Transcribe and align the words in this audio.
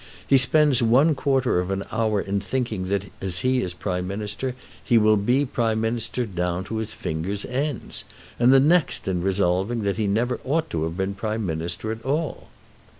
He 0.25 0.37
spends 0.37 0.81
one 0.81 1.13
quarter 1.13 1.59
of 1.59 1.69
an 1.69 1.83
hour 1.91 2.19
in 2.19 2.39
thinking 2.39 2.85
that 2.87 3.11
as 3.21 3.37
he 3.45 3.61
is 3.61 3.75
Prime 3.75 4.07
Minister 4.07 4.55
he 4.83 4.97
will 4.97 5.15
be 5.15 5.45
Prime 5.45 5.79
Minister 5.79 6.25
down 6.25 6.63
to 6.63 6.77
his 6.77 6.91
fingers' 6.91 7.45
ends, 7.45 8.03
and 8.39 8.51
the 8.51 8.59
next 8.59 9.07
in 9.07 9.21
resolving 9.21 9.83
that 9.83 9.97
he 9.97 10.07
never 10.07 10.39
ought 10.43 10.71
to 10.71 10.85
have 10.85 10.97
been 10.97 11.13
Prime 11.13 11.45
Minister 11.45 11.91
at 11.91 12.03
all." 12.03 12.47